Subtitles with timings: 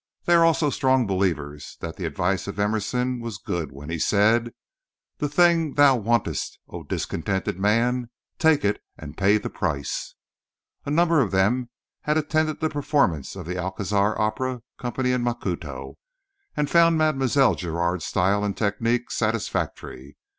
[0.25, 4.51] They are also strong believers that the advice of Emerson was good when he said:
[5.19, 8.09] "The thing thou wantest, O discontented man
[8.39, 10.15] —take it, and pay the price."
[10.87, 11.69] A number of them
[12.01, 15.97] had attended the performance of the Alcazar Opera Company in Macuto,
[16.57, 17.53] and found Mlle.
[17.53, 20.17] Giraud's style and technique satisfactory.